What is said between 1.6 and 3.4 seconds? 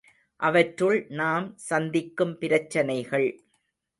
சந்திக்கும் பிரச்சனைகள்.